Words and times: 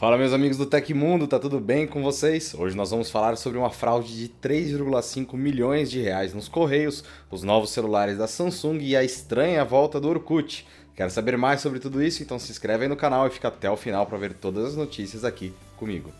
Fala 0.00 0.16
meus 0.16 0.32
amigos 0.32 0.56
do 0.56 0.64
Tecmundo, 0.64 1.28
tá 1.28 1.38
tudo 1.38 1.60
bem 1.60 1.86
com 1.86 2.02
vocês? 2.02 2.54
Hoje 2.54 2.74
nós 2.74 2.90
vamos 2.90 3.10
falar 3.10 3.36
sobre 3.36 3.58
uma 3.58 3.68
fraude 3.68 4.16
de 4.16 4.32
3,5 4.42 5.36
milhões 5.36 5.90
de 5.90 6.00
reais 6.00 6.32
nos 6.32 6.48
correios, 6.48 7.04
os 7.30 7.42
novos 7.42 7.68
celulares 7.68 8.16
da 8.16 8.26
Samsung 8.26 8.78
e 8.80 8.96
a 8.96 9.04
estranha 9.04 9.62
volta 9.62 10.00
do 10.00 10.08
Orkut. 10.08 10.66
Quer 10.96 11.10
saber 11.10 11.36
mais 11.36 11.60
sobre 11.60 11.80
tudo 11.80 12.02
isso? 12.02 12.22
Então 12.22 12.38
se 12.38 12.50
inscreve 12.50 12.84
aí 12.84 12.88
no 12.88 12.96
canal 12.96 13.26
e 13.26 13.30
fica 13.30 13.48
até 13.48 13.70
o 13.70 13.76
final 13.76 14.06
para 14.06 14.16
ver 14.16 14.32
todas 14.32 14.68
as 14.68 14.74
notícias 14.74 15.22
aqui 15.22 15.52
comigo. 15.76 16.10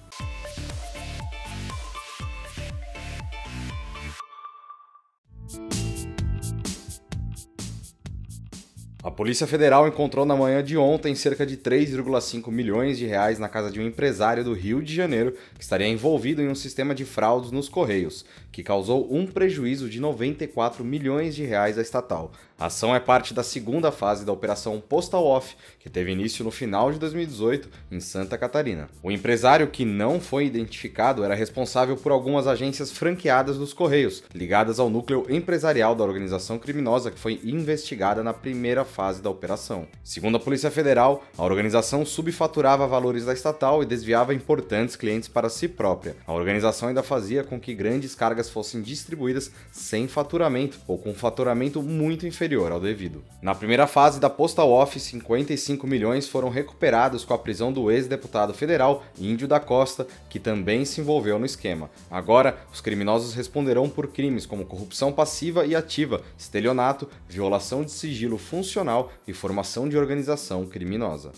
Polícia 9.21 9.47
Federal 9.47 9.87
encontrou 9.87 10.25
na 10.25 10.35
manhã 10.35 10.65
de 10.65 10.79
ontem 10.79 11.15
cerca 11.15 11.45
de 11.45 11.59
3,5 11.59 12.51
milhões 12.51 12.97
de 12.97 13.05
reais 13.05 13.39
na 13.39 13.51
casa 13.51 13.71
de 13.71 13.79
um 13.79 13.87
empresário 13.87 14.43
do 14.43 14.55
Rio 14.55 14.83
de 14.83 14.95
Janeiro 14.95 15.37
que 15.59 15.63
estaria 15.63 15.87
envolvido 15.87 16.41
em 16.41 16.49
um 16.49 16.55
sistema 16.55 16.95
de 16.95 17.05
fraudes 17.05 17.51
nos 17.51 17.69
Correios, 17.69 18.25
que 18.51 18.63
causou 18.63 19.15
um 19.15 19.27
prejuízo 19.27 19.91
de 19.91 20.01
94 20.01 20.83
milhões 20.83 21.35
de 21.35 21.45
reais 21.45 21.77
à 21.77 21.83
estatal. 21.83 22.33
A 22.61 22.67
ação 22.67 22.95
é 22.95 23.01
parte 23.01 23.33
da 23.33 23.43
segunda 23.43 23.91
fase 23.91 24.23
da 24.23 24.35
Operação 24.35 24.83
Postal 24.87 25.25
Off, 25.25 25.57
que 25.79 25.89
teve 25.89 26.13
início 26.13 26.45
no 26.45 26.51
final 26.51 26.93
de 26.93 26.99
2018 26.99 27.71
em 27.91 28.01
Santa 28.01 28.37
Catarina. 28.37 28.91
O 29.03 29.11
empresário 29.11 29.67
que 29.69 29.83
não 29.83 30.21
foi 30.21 30.45
identificado 30.45 31.25
era 31.25 31.35
responsável 31.35 31.97
por 31.97 32.13
algumas 32.13 32.47
agências 32.47 32.93
franqueadas 32.93 33.57
dos 33.57 33.73
Correios, 33.73 34.23
ligadas 34.35 34.79
ao 34.79 34.91
núcleo 34.91 35.25
empresarial 35.31 35.95
da 35.95 36.05
organização 36.05 36.59
criminosa 36.59 37.11
que 37.11 37.19
foi 37.19 37.41
investigada 37.43 38.23
na 38.23 38.35
primeira 38.35 38.85
fase 38.85 39.23
da 39.23 39.31
operação. 39.31 39.89
Segundo 40.05 40.37
a 40.37 40.41
Polícia 40.41 40.71
Federal, 40.71 41.25
a 41.39 41.45
organização 41.45 42.05
subfaturava 42.05 42.87
valores 42.87 43.25
da 43.25 43.33
estatal 43.33 43.83
e 43.83 43.87
desviava 43.87 44.35
importantes 44.35 44.97
clientes 44.97 45.31
para 45.31 45.49
si 45.49 45.67
própria. 45.67 46.15
A 46.27 46.35
organização 46.35 46.91
ainda 46.91 47.03
fazia 47.03 47.43
com 47.43 47.59
que 47.59 47.73
grandes 47.73 48.15
cargas 48.15 48.51
fossem 48.51 48.83
distribuídas 48.83 49.51
sem 49.73 50.07
faturamento 50.07 50.79
ou 50.87 50.99
com 50.99 51.15
faturamento 51.15 51.83
muito 51.83 52.27
inferior 52.27 52.50
ao 52.73 52.81
devido. 52.81 53.23
Na 53.41 53.55
primeira 53.55 53.87
fase 53.87 54.19
da 54.19 54.29
Postal 54.29 54.71
Office, 54.71 55.03
55 55.05 55.87
milhões 55.87 56.29
foram 56.29 56.49
recuperados 56.49 57.25
com 57.25 57.33
a 57.33 57.39
prisão 57.39 57.73
do 57.73 57.91
ex-deputado 57.91 58.53
federal 58.53 59.05
Índio 59.19 59.47
da 59.47 59.61
Costa, 59.61 60.07
que 60.29 60.41
também 60.41 60.85
se 60.85 61.01
envolveu 61.01 61.39
no 61.39 61.47
esquema. 61.47 61.91
Agora, 62.11 62.59
os 62.73 62.81
criminosos 62.81 63.35
responderão 63.35 63.89
por 63.89 64.09
crimes 64.09 64.47
como 64.47 64.67
corrupção 64.67 65.13
passiva 65.13 65.65
e 65.65 65.77
ativa, 65.77 66.23
estelionato, 66.37 67.09
violação 67.29 67.85
de 67.85 67.93
sigilo 67.93 68.39
funcional 68.39 69.13
e 69.27 69.33
formação 69.33 69.89
de 69.89 69.97
organização 69.97 70.67
criminosa. 70.67 71.33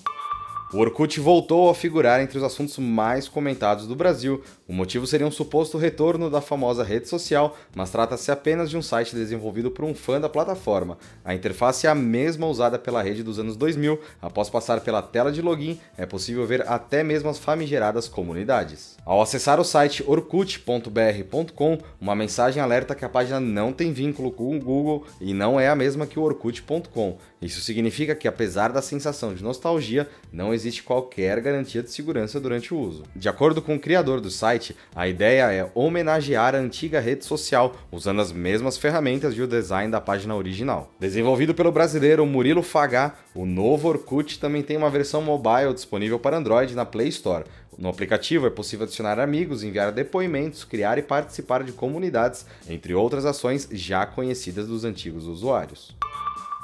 O 0.73 0.79
Orkut 0.79 1.21
voltou 1.21 1.69
a 1.69 1.75
figurar 1.75 2.23
entre 2.23 2.39
os 2.39 2.43
assuntos 2.43 2.79
mais 2.79 3.29
comentados 3.29 3.87
do 3.87 3.95
Brasil. 3.95 4.43
O 4.67 4.73
motivo 4.73 5.07
seria 5.07 5.27
um 5.27 5.31
suposto 5.31 5.77
retorno 5.77 6.31
da 6.31 6.41
famosa 6.41 6.83
rede 6.83 7.07
social, 7.11 7.55
mas 7.77 7.91
trata-se 7.91 8.31
apenas 8.31 8.71
de 8.71 8.79
um 8.79 8.81
site 8.81 9.15
desenvolvido 9.15 9.71
por 9.71 9.85
um 9.85 9.95
fã 9.95 10.19
da 10.19 10.31
plataforma. 10.31 10.97
A 11.23 11.35
interface 11.35 11.87
é 11.87 11.91
a 11.91 11.95
mesma 11.95 12.47
usada 12.47 12.79
pela 12.79 13.03
rede 13.03 13.23
dos 13.23 13.39
anos 13.39 13.55
2000. 13.55 14.01
Após 14.23 14.49
passar 14.49 14.81
pela 14.81 15.03
tela 15.03 15.31
de 15.31 15.43
login, 15.43 15.79
é 15.95 16.07
possível 16.07 16.47
ver 16.47 16.67
até 16.67 17.05
mesmo 17.05 17.29
as 17.29 17.39
famigeradas 17.39 18.09
comunidades. 18.09 18.97
Ao 19.05 19.21
acessar 19.21 19.61
o 19.61 19.65
site 19.65 20.03
orkut.br.com, 20.07 21.79
uma 22.01 22.15
mensagem 22.15 22.63
alerta 22.63 22.95
que 22.95 23.05
a 23.05 23.11
página 23.11 23.39
não 23.39 23.75
tem 23.75 23.93
vínculo 23.93 24.31
com 24.31 24.57
o 24.57 24.59
Google 24.59 25.05
e 25.21 25.35
não 25.35 25.61
é 25.61 25.69
a 25.69 25.77
mesma 25.77 26.07
que 26.07 26.19
o 26.19 26.23
orkut.com. 26.23 27.19
Isso 27.43 27.61
significa 27.61 28.15
que, 28.15 28.29
apesar 28.29 28.73
da 28.73 28.81
sensação 28.81 29.35
de 29.35 29.43
nostalgia, 29.43 30.09
não 30.33 30.55
existe 30.55 30.62
qualquer 30.83 31.41
garantia 31.41 31.83
de 31.83 31.91
segurança 31.91 32.39
durante 32.39 32.75
o 32.75 32.79
uso. 32.79 33.03
De 33.17 33.29
acordo 33.29 33.61
com 33.61 33.75
o 33.75 33.81
criador 33.81 34.21
do 34.21 34.31
site, 34.31 34.77
a 34.95 35.09
ideia 35.09 35.51
é 35.51 35.69
homenagear 35.75 36.55
a 36.55 36.59
antiga 36.59 37.01
rede 37.01 37.25
social, 37.25 37.75
usando 37.91 38.21
as 38.21 38.31
mesmas 38.31 38.77
ferramentas 38.77 39.35
e 39.35 39.43
o 39.43 39.47
design 39.49 39.91
da 39.91 40.01
página 40.01 40.37
original. 40.37 40.93
Desenvolvido 41.01 41.55
pelo 41.55 41.73
brasileiro 41.73 42.25
Murilo 42.27 42.63
Fagá, 42.63 43.17
o 43.35 43.47
novo 43.47 43.89
Orkut 43.89 44.39
também 44.39 44.63
tem 44.63 44.77
uma 44.77 44.91
versão 44.91 45.23
mobile 45.23 45.75
disponível 45.75 46.19
para 46.19 46.37
Android 46.37 46.75
na 46.75 46.85
Play 46.85 47.09
Store. 47.09 47.45
No 47.79 47.89
aplicativo 47.89 48.47
é 48.47 48.51
possível 48.51 48.85
adicionar 48.85 49.19
amigos, 49.19 49.63
enviar 49.65 49.91
depoimentos, 49.91 50.63
criar 50.63 50.99
e 50.99 51.03
participar 51.03 51.65
de 51.65 51.73
comunidades, 51.73 52.45
entre 52.69 52.95
outras 52.95 53.25
ações 53.25 53.69
já 53.73 54.05
conhecidas 54.05 54.67
dos 54.67 54.85
antigos 54.85 55.27
usuários. 55.27 55.97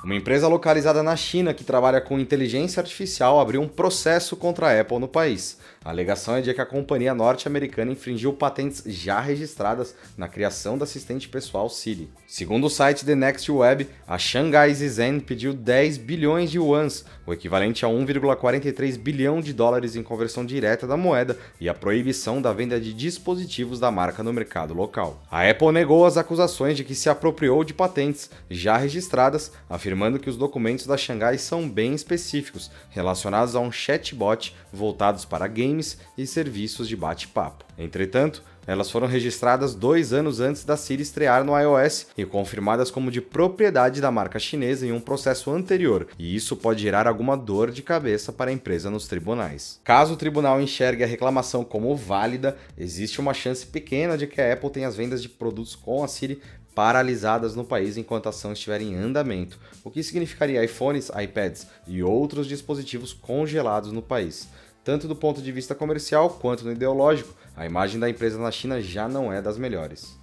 Uma 0.03 0.15
empresa 0.15 0.47
localizada 0.47 1.03
na 1.03 1.17
China 1.17 1.53
que 1.53 1.65
trabalha 1.65 2.01
com 2.01 2.21
inteligência 2.21 2.81
artificial 2.81 3.41
abriu 3.41 3.61
um 3.61 3.69
processo 3.69 4.37
contra 4.37 4.69
a 4.69 4.81
Apple 4.81 4.99
no 5.01 5.09
país. 5.09 5.59
A 5.85 5.91
alegação 5.91 6.37
é 6.37 6.41
de 6.41 6.53
que 6.53 6.61
a 6.61 6.67
companhia 6.67 7.15
norte-americana 7.15 7.93
infringiu 7.93 8.33
patentes 8.33 8.83
já 8.87 9.21
registradas 9.21 9.95
na 10.17 10.27
criação 10.27 10.77
da 10.77 10.85
assistente 10.85 11.29
pessoal 11.29 11.69
Siri. 11.69 12.11
Segundo 12.27 12.67
o 12.67 12.71
site 12.71 13.05
The 13.05 13.15
Next 13.15 13.51
Web, 13.51 13.89
a 14.07 14.19
Shanghai 14.19 14.75
Zhen 14.75 15.21
pediu 15.21 15.55
10 15.55 15.97
bilhões 15.99 16.51
de 16.51 16.59
yuans, 16.59 17.05
o 17.25 17.33
equivalente 17.33 17.85
a 17.85 17.89
1,43 17.89 18.99
bilhão 18.99 19.41
de 19.41 19.53
dólares 19.53 19.95
em 19.95 20.03
conversão 20.03 20.45
direta 20.45 20.87
da 20.87 20.97
moeda, 20.97 21.39
e 21.61 21.69
a 21.69 21.75
proibição 21.75 22.43
da 22.43 22.53
venda 22.53 22.81
de 22.81 22.93
dispositivos 22.93 23.79
da 23.79 23.91
marca 23.91 24.23
no 24.23 24.33
mercado 24.33 24.75
local. 24.75 25.23
A 25.31 25.49
Apple 25.49 25.73
negou 25.73 26.05
as 26.05 26.17
acusações 26.17 26.77
de 26.77 26.85
que 26.85 26.95
se 26.95 27.09
apropriou 27.09 27.63
de 27.63 27.73
patentes 27.73 28.31
já 28.51 28.77
registradas, 28.77 29.53
afirmando 29.71 30.19
que 30.19 30.29
os 30.29 30.37
documentos 30.37 30.87
da 30.87 30.97
Shanghai 30.97 31.39
são 31.39 31.69
bem 31.69 31.95
específicos, 31.95 32.71
relacionados 32.91 33.55
a 33.55 33.61
um 33.61 33.71
chatbot 33.71 34.55
voltados 34.73 35.25
para 35.25 35.47
games 35.47 35.68
games 35.69 35.99
e 36.17 36.27
serviços 36.27 36.89
de 36.89 36.97
bate-papo. 36.97 37.65
Entretanto, 37.77 38.43
elas 38.67 38.91
foram 38.91 39.07
registradas 39.07 39.75
dois 39.75 40.13
anos 40.13 40.41
antes 40.41 40.63
da 40.63 40.77
Siri 40.77 41.03
estrear 41.03 41.43
no 41.43 41.59
iOS 41.59 42.09
e 42.19 42.25
confirmadas 42.27 42.91
como 42.91 43.11
de 43.11 43.21
propriedade 43.21 43.99
da 43.99 44.11
marca 44.11 44.39
chinesa 44.39 44.87
em 44.87 44.93
um 44.93 45.01
processo 45.01 45.51
anterior, 45.51 46.07
e 46.19 46.37
isso 46.37 46.55
pode 46.55 46.83
gerar 46.83 47.07
alguma 47.07 47.35
dor 47.35 47.71
de 47.71 47.83
cabeça 47.83 48.31
para 48.31 48.51
a 48.51 48.53
empresa 48.53 48.91
nos 48.91 49.09
tribunais. 49.09 49.81
Caso 49.83 50.13
o 50.13 50.19
tribunal 50.19 50.61
enxergue 50.61 51.03
a 51.03 51.07
reclamação 51.07 51.65
como 51.65 51.97
válida, 51.97 52.59
existe 52.77 53.21
uma 53.21 53.33
chance 53.33 53.65
pequena 53.65 54.19
de 54.19 54.27
que 54.27 54.41
a 54.41 54.53
Apple 54.53 54.71
tenha 54.71 54.89
as 54.89 54.97
vendas 54.97 55.23
de 55.23 55.31
produtos 55.31 55.75
com 55.75 56.05
a 56.05 56.09
Siri 56.09 56.43
paralisadas 56.75 57.57
no 57.57 57.65
país 57.65 57.97
enquanto 57.97 58.27
a 58.27 58.31
ação 58.31 58.53
estiver 58.53 58.81
em 58.81 58.95
andamento, 58.95 59.59
o 59.83 59.91
que 59.91 60.01
significaria 60.01 60.63
iPhones, 60.63 61.11
iPads 61.11 61.67
e 61.89 62.05
outros 62.05 62.47
dispositivos 62.47 63.13
congelados 63.13 63.91
no 63.91 64.01
país. 64.01 64.49
Tanto 64.89 65.07
do 65.07 65.15
ponto 65.15 65.43
de 65.43 65.53
vista 65.53 65.75
comercial 65.75 66.31
quanto 66.31 66.65
no 66.65 66.73
ideológico, 66.73 67.35
a 67.55 67.67
imagem 67.67 68.01
da 68.01 68.09
empresa 68.09 68.39
na 68.39 68.51
China 68.51 68.81
já 68.81 69.07
não 69.07 69.31
é 69.31 69.43
das 69.43 69.59
melhores. 69.59 70.19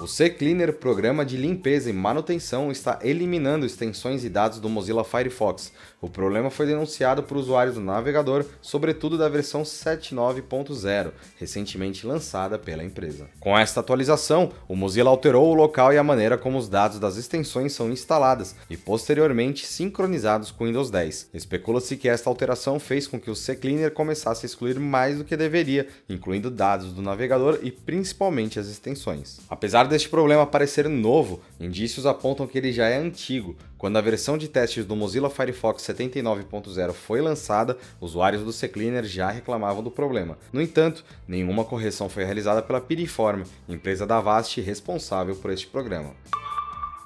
O 0.00 0.06
CCleaner, 0.06 0.74
programa 0.74 1.26
de 1.26 1.36
limpeza 1.36 1.90
e 1.90 1.92
manutenção, 1.92 2.70
está 2.70 3.00
eliminando 3.02 3.66
extensões 3.66 4.24
e 4.24 4.28
dados 4.28 4.60
do 4.60 4.68
Mozilla 4.68 5.02
Firefox. 5.02 5.72
O 6.00 6.08
problema 6.08 6.50
foi 6.50 6.66
denunciado 6.66 7.24
por 7.24 7.36
usuários 7.36 7.74
do 7.74 7.80
navegador, 7.80 8.44
sobretudo 8.62 9.18
da 9.18 9.28
versão 9.28 9.64
7.9.0, 9.64 11.10
recentemente 11.36 12.06
lançada 12.06 12.56
pela 12.56 12.84
empresa. 12.84 13.26
Com 13.40 13.58
esta 13.58 13.80
atualização, 13.80 14.52
o 14.68 14.76
Mozilla 14.76 15.10
alterou 15.10 15.50
o 15.50 15.54
local 15.54 15.92
e 15.92 15.98
a 15.98 16.04
maneira 16.04 16.38
como 16.38 16.58
os 16.58 16.68
dados 16.68 17.00
das 17.00 17.16
extensões 17.16 17.72
são 17.72 17.90
instaladas 17.90 18.54
e 18.70 18.76
posteriormente 18.76 19.66
sincronizados 19.66 20.52
com 20.52 20.62
o 20.62 20.66
Windows 20.68 20.92
10. 20.92 21.30
Especula-se 21.34 21.96
que 21.96 22.08
esta 22.08 22.30
alteração 22.30 22.78
fez 22.78 23.08
com 23.08 23.18
que 23.18 23.32
o 23.32 23.34
CCleaner 23.34 23.90
começasse 23.90 24.46
a 24.46 24.48
excluir 24.48 24.78
mais 24.78 25.18
do 25.18 25.24
que 25.24 25.36
deveria, 25.36 25.88
incluindo 26.08 26.52
dados 26.52 26.92
do 26.92 27.02
navegador 27.02 27.58
e 27.64 27.72
principalmente 27.72 28.60
as 28.60 28.68
extensões. 28.68 29.40
Apesar 29.50 29.87
deste 29.88 30.08
problema 30.08 30.46
parecer 30.46 30.88
novo, 30.88 31.40
indícios 31.58 32.06
apontam 32.06 32.46
que 32.46 32.58
ele 32.58 32.72
já 32.72 32.86
é 32.86 32.96
antigo. 32.96 33.56
Quando 33.76 33.96
a 33.96 34.00
versão 34.00 34.38
de 34.38 34.46
testes 34.46 34.84
do 34.84 34.94
Mozilla 34.94 35.28
Firefox 35.28 35.82
79.0 35.82 36.92
foi 36.92 37.20
lançada, 37.20 37.76
usuários 38.00 38.44
do 38.44 38.52
CCleaner 38.52 39.04
já 39.04 39.30
reclamavam 39.30 39.82
do 39.82 39.90
problema. 39.90 40.38
No 40.52 40.62
entanto, 40.62 41.04
nenhuma 41.26 41.64
correção 41.64 42.08
foi 42.08 42.24
realizada 42.24 42.62
pela 42.62 42.80
Piriform, 42.80 43.42
empresa 43.68 44.06
da 44.06 44.18
Avast 44.18 44.60
responsável 44.60 45.34
por 45.34 45.50
este 45.50 45.66
programa. 45.66 46.14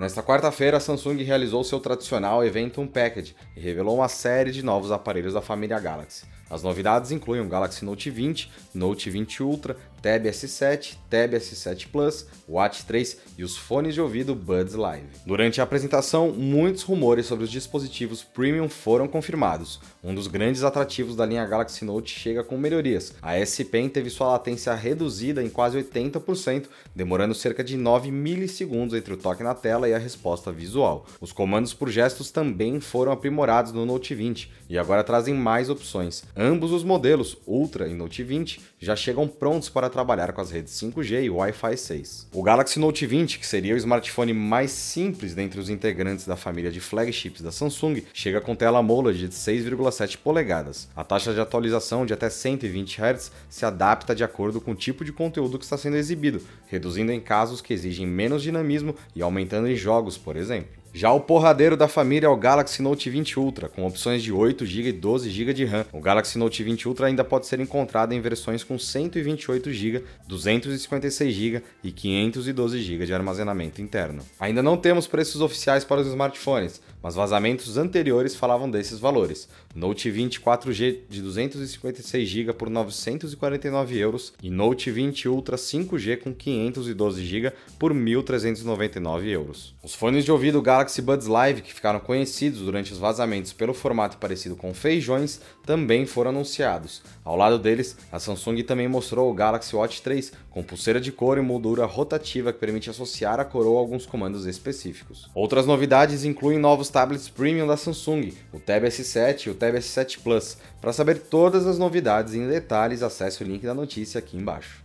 Nesta 0.00 0.22
quarta-feira, 0.22 0.78
a 0.78 0.80
Samsung 0.80 1.22
realizou 1.22 1.62
seu 1.62 1.78
tradicional 1.78 2.44
evento 2.44 2.80
Unpacked 2.80 3.36
e 3.56 3.60
revelou 3.60 3.96
uma 3.96 4.08
série 4.08 4.50
de 4.50 4.62
novos 4.62 4.90
aparelhos 4.90 5.34
da 5.34 5.40
família 5.40 5.78
Galaxy. 5.78 6.24
As 6.50 6.62
novidades 6.62 7.10
incluem 7.10 7.40
o 7.40 7.48
Galaxy 7.48 7.84
Note 7.84 8.10
20, 8.10 8.50
Note 8.74 9.08
20 9.08 9.42
Ultra, 9.42 9.76
Tab 10.02 10.26
S7, 10.26 10.96
Tab 11.08 11.32
S7 11.34 11.86
Plus, 11.86 12.26
Watch 12.48 12.84
3 12.84 13.18
e 13.38 13.44
os 13.44 13.56
fones 13.56 13.94
de 13.94 14.00
ouvido 14.00 14.34
Buds 14.34 14.74
Live. 14.74 15.06
Durante 15.24 15.60
a 15.60 15.64
apresentação, 15.64 16.32
muitos 16.32 16.82
rumores 16.82 17.26
sobre 17.26 17.44
os 17.44 17.50
dispositivos 17.50 18.24
premium 18.24 18.68
foram 18.68 19.06
confirmados. 19.06 19.80
Um 20.02 20.12
dos 20.12 20.26
grandes 20.26 20.64
atrativos 20.64 21.14
da 21.14 21.24
linha 21.24 21.46
Galaxy 21.46 21.84
Note 21.84 22.18
chega 22.18 22.42
com 22.42 22.58
melhorias. 22.58 23.14
A 23.22 23.36
S 23.38 23.64
Pen 23.64 23.88
teve 23.88 24.10
sua 24.10 24.32
latência 24.32 24.74
reduzida 24.74 25.42
em 25.42 25.48
quase 25.48 25.78
80%, 25.78 26.66
demorando 26.94 27.34
cerca 27.34 27.62
de 27.62 27.76
9 27.76 28.10
milissegundos 28.10 28.96
entre 28.96 29.14
o 29.14 29.16
toque 29.16 29.44
na 29.44 29.54
tela 29.54 29.88
e 29.88 29.94
a 29.94 29.98
resposta 29.98 30.50
visual. 30.50 31.06
Os 31.20 31.32
comandos 31.32 31.72
por 31.72 31.88
gestos 31.88 32.32
também 32.32 32.80
foram 32.80 33.12
aprimorados 33.12 33.72
no 33.72 33.86
Note 33.86 34.14
20 34.14 34.50
e 34.68 34.76
agora 34.76 35.04
trazem 35.04 35.34
mais 35.34 35.70
opções. 35.70 36.24
Ambos 36.36 36.72
os 36.72 36.82
modelos, 36.82 37.36
Ultra 37.46 37.86
e 37.86 37.94
Note 37.94 38.24
20, 38.24 38.60
já 38.80 38.96
chegam 38.96 39.28
prontos 39.28 39.68
para 39.68 39.91
trabalhar 39.92 40.32
com 40.32 40.40
as 40.40 40.50
redes 40.50 40.72
5G 40.72 41.24
e 41.24 41.30
Wi-Fi 41.30 41.76
6. 41.76 42.28
O 42.32 42.42
Galaxy 42.42 42.80
Note 42.80 43.06
20, 43.06 43.38
que 43.38 43.46
seria 43.46 43.74
o 43.74 43.76
smartphone 43.76 44.32
mais 44.32 44.72
simples 44.72 45.34
dentre 45.34 45.60
os 45.60 45.70
integrantes 45.70 46.26
da 46.26 46.34
família 46.34 46.72
de 46.72 46.80
flagships 46.80 47.42
da 47.42 47.52
Samsung, 47.52 48.02
chega 48.12 48.40
com 48.40 48.56
tela 48.56 48.78
AMOLED 48.78 49.28
de 49.28 49.34
6,7 49.34 50.16
polegadas. 50.16 50.88
A 50.96 51.04
taxa 51.04 51.32
de 51.32 51.40
atualização 51.40 52.04
de 52.04 52.12
até 52.12 52.28
120 52.28 53.00
Hz 53.00 53.30
se 53.48 53.64
adapta 53.64 54.14
de 54.14 54.24
acordo 54.24 54.60
com 54.60 54.72
o 54.72 54.74
tipo 54.74 55.04
de 55.04 55.12
conteúdo 55.12 55.58
que 55.58 55.64
está 55.64 55.76
sendo 55.76 55.96
exibido, 55.96 56.42
reduzindo 56.66 57.12
em 57.12 57.20
casos 57.20 57.60
que 57.60 57.72
exigem 57.72 58.06
menos 58.06 58.42
dinamismo 58.42 58.96
e 59.14 59.22
aumentando 59.22 59.68
em 59.68 59.76
jogos, 59.76 60.18
por 60.18 60.36
exemplo. 60.36 60.81
Já 60.94 61.10
o 61.10 61.20
porradeiro 61.20 61.74
da 61.74 61.88
família 61.88 62.26
é 62.26 62.28
o 62.28 62.36
Galaxy 62.36 62.82
Note 62.82 63.08
20 63.08 63.40
Ultra, 63.40 63.66
com 63.66 63.86
opções 63.86 64.22
de 64.22 64.30
8GB 64.30 64.88
e 64.88 64.92
12GB 64.92 65.52
de 65.54 65.64
RAM. 65.64 65.86
O 65.90 66.00
Galaxy 66.00 66.36
Note 66.36 66.62
20 66.62 66.86
Ultra 66.86 67.06
ainda 67.06 67.24
pode 67.24 67.46
ser 67.46 67.60
encontrado 67.60 68.12
em 68.12 68.20
versões 68.20 68.62
com 68.62 68.76
128GB, 68.76 70.02
256GB 70.28 71.62
e 71.82 71.90
512GB 71.90 73.06
de 73.06 73.14
armazenamento 73.14 73.80
interno. 73.80 74.22
Ainda 74.38 74.62
não 74.62 74.76
temos 74.76 75.06
preços 75.06 75.40
oficiais 75.40 75.82
para 75.82 76.02
os 76.02 76.06
smartphones, 76.08 76.78
mas 77.02 77.14
vazamentos 77.14 77.78
anteriores 77.78 78.36
falavam 78.36 78.70
desses 78.70 78.98
valores. 78.98 79.48
Note 79.74 80.10
20 80.10 80.42
4G 80.42 80.98
de 81.08 81.22
256GB 81.22 82.52
por 82.52 82.68
949 82.68 83.98
euros 83.98 84.34
e 84.42 84.50
Note 84.50 84.90
20 84.90 85.26
Ultra 85.26 85.56
5G 85.56 86.18
com 86.18 86.34
512GB 86.34 87.50
por 87.78 87.94
1.399 87.94 89.24
euros. 89.28 89.74
Os 89.82 89.94
fones 89.94 90.26
de 90.26 90.30
ouvido 90.30 90.60
Galaxy 90.60 90.81
Buds 91.00 91.26
Live, 91.26 91.62
que 91.62 91.72
ficaram 91.72 92.00
conhecidos 92.00 92.60
durante 92.60 92.92
os 92.92 92.98
vazamentos 92.98 93.52
pelo 93.52 93.72
formato 93.72 94.16
parecido 94.16 94.56
com 94.56 94.74
feijões, 94.74 95.40
também 95.64 96.06
foram 96.06 96.30
anunciados. 96.30 97.02
Ao 97.24 97.36
lado 97.36 97.58
deles, 97.58 97.96
a 98.10 98.18
Samsung 98.18 98.62
também 98.62 98.88
mostrou 98.88 99.30
o 99.30 99.34
Galaxy 99.34 99.76
Watch 99.76 100.02
3 100.02 100.32
com 100.50 100.62
pulseira 100.62 101.00
de 101.00 101.12
couro 101.12 101.40
e 101.40 101.44
moldura 101.44 101.86
rotativa 101.86 102.52
que 102.52 102.58
permite 102.58 102.90
associar 102.90 103.38
a 103.38 103.44
coroa 103.44 103.78
a 103.78 103.80
alguns 103.80 104.04
comandos 104.04 104.46
específicos. 104.46 105.30
Outras 105.34 105.66
novidades 105.66 106.24
incluem 106.24 106.58
novos 106.58 106.88
tablets 106.88 107.28
premium 107.28 107.66
da 107.66 107.76
Samsung, 107.76 108.32
o 108.52 108.58
Tab 108.58 108.84
S7 108.84 109.46
e 109.46 109.50
o 109.50 109.54
Tab 109.54 109.74
S7 109.74 110.18
Plus. 110.22 110.58
Para 110.80 110.92
saber 110.92 111.18
todas 111.18 111.66
as 111.66 111.78
novidades 111.78 112.34
em 112.34 112.48
detalhes, 112.48 113.02
acesse 113.02 113.42
o 113.42 113.46
link 113.46 113.62
da 113.64 113.74
notícia 113.74 114.18
aqui 114.18 114.36
embaixo. 114.36 114.82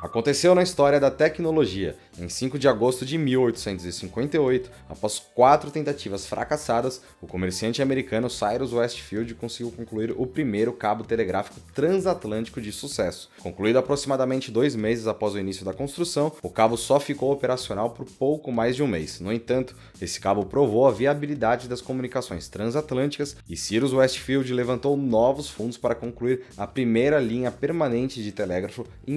Aconteceu 0.00 0.54
na 0.54 0.62
história 0.62 1.00
da 1.00 1.10
tecnologia. 1.10 1.96
Em 2.16 2.28
5 2.28 2.56
de 2.56 2.68
agosto 2.68 3.04
de 3.04 3.18
1858, 3.18 4.70
após 4.88 5.18
quatro 5.18 5.72
tentativas 5.72 6.24
fracassadas, 6.24 7.02
o 7.20 7.26
comerciante 7.26 7.82
americano 7.82 8.30
Cyrus 8.30 8.72
Westfield 8.72 9.34
conseguiu 9.34 9.72
concluir 9.72 10.14
o 10.16 10.24
primeiro 10.24 10.72
cabo 10.72 11.02
telegráfico 11.02 11.60
transatlântico 11.74 12.60
de 12.60 12.70
sucesso. 12.70 13.28
Concluído 13.40 13.78
aproximadamente 13.78 14.52
dois 14.52 14.76
meses 14.76 15.08
após 15.08 15.34
o 15.34 15.38
início 15.38 15.64
da 15.64 15.72
construção, 15.72 16.30
o 16.42 16.48
cabo 16.48 16.76
só 16.76 17.00
ficou 17.00 17.32
operacional 17.32 17.90
por 17.90 18.06
pouco 18.06 18.52
mais 18.52 18.76
de 18.76 18.84
um 18.84 18.86
mês. 18.86 19.18
No 19.18 19.32
entanto, 19.32 19.74
esse 20.00 20.20
cabo 20.20 20.46
provou 20.46 20.86
a 20.86 20.92
viabilidade 20.92 21.66
das 21.66 21.80
comunicações 21.80 22.48
transatlânticas 22.48 23.36
e 23.48 23.56
Cyrus 23.56 23.92
Westfield 23.92 24.52
levantou 24.52 24.96
novos 24.96 25.48
fundos 25.48 25.76
para 25.76 25.96
concluir 25.96 26.42
a 26.56 26.68
primeira 26.68 27.18
linha 27.18 27.50
permanente 27.50 28.22
de 28.22 28.30
telégrafo 28.30 28.86
em 29.04 29.16